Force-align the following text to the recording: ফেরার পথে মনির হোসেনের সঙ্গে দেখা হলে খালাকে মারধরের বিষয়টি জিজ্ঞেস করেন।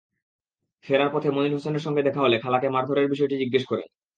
ফেরার 0.85 1.09
পথে 1.13 1.29
মনির 1.31 1.55
হোসেনের 1.55 1.85
সঙ্গে 1.85 2.05
দেখা 2.07 2.21
হলে 2.21 2.37
খালাকে 2.39 2.67
মারধরের 2.69 3.11
বিষয়টি 3.13 3.35
জিজ্ঞেস 3.41 3.63
করেন। 3.65 3.87